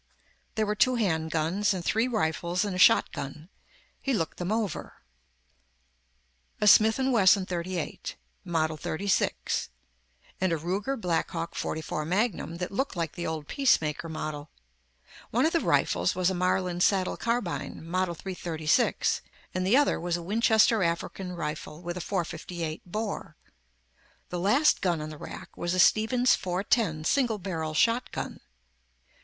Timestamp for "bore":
22.87-23.35